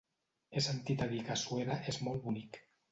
[0.55, 2.63] He sentit a dir que Suera és molt bonic.